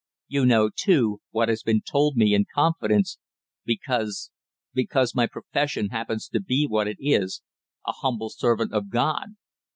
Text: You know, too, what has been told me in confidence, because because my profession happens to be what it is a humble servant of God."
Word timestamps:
You 0.27 0.47
know, 0.47 0.71
too, 0.75 1.21
what 1.29 1.47
has 1.47 1.61
been 1.61 1.81
told 1.83 2.15
me 2.17 2.33
in 2.33 2.45
confidence, 2.55 3.19
because 3.65 4.31
because 4.73 5.13
my 5.13 5.27
profession 5.27 5.89
happens 5.89 6.27
to 6.29 6.39
be 6.41 6.65
what 6.67 6.87
it 6.87 6.97
is 6.99 7.43
a 7.85 7.91
humble 7.91 8.31
servant 8.31 8.73
of 8.73 8.89
God." 8.89 9.35